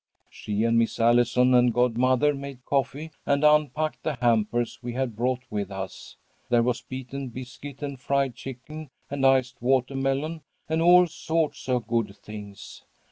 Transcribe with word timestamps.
She 0.31 0.63
and 0.63 0.79
Miss 0.79 0.99
Allison 0.99 1.53
and 1.53 1.71
godmother 1.71 2.33
made 2.33 2.65
coffee 2.65 3.11
and 3.23 3.43
unpacked 3.43 4.01
the 4.01 4.15
hampers 4.15 4.79
we 4.81 4.93
had 4.93 5.15
brought 5.15 5.43
with 5.51 5.69
us. 5.69 6.17
There 6.49 6.63
was 6.63 6.81
beaten 6.81 7.29
biscuit 7.29 7.83
and 7.83 7.99
fried 7.99 8.33
chicken 8.33 8.89
and 9.11 9.23
iced 9.23 9.61
watermelon, 9.61 10.41
and 10.67 10.81
all 10.81 11.05
sorts 11.05 11.69
of 11.69 11.85
good 11.85 12.17
things. 12.17 12.83